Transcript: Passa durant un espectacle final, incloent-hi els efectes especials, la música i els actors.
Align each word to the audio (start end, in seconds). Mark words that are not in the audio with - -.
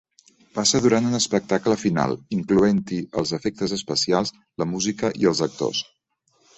Passa 0.53 0.79
durant 0.85 1.09
un 1.09 1.17
espectacle 1.17 1.75
final, 1.83 2.17
incloent-hi 2.39 2.99
els 3.23 3.37
efectes 3.41 3.77
especials, 3.81 4.37
la 4.63 4.71
música 4.75 5.17
i 5.25 5.33
els 5.35 5.49
actors. 5.53 5.89